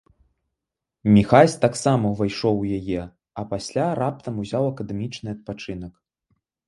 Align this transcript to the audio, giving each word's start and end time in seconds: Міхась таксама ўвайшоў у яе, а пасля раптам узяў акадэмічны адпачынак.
Міхась 1.17 1.55
таксама 1.65 2.05
ўвайшоў 2.13 2.55
у 2.61 2.65
яе, 2.79 3.01
а 3.43 3.43
пасля 3.55 3.85
раптам 4.01 4.33
узяў 4.45 4.63
акадэмічны 4.75 5.29
адпачынак. 5.39 5.93